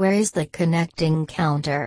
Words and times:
Where 0.00 0.12
is 0.12 0.30
the 0.30 0.46
connecting 0.46 1.26
counter? 1.26 1.86